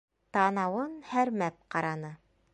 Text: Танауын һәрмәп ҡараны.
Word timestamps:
Танауын 0.37 0.95
һәрмәп 1.11 1.63
ҡараны. 1.77 2.15